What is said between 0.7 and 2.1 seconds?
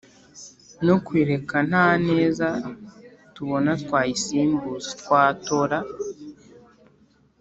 no kuyireka nta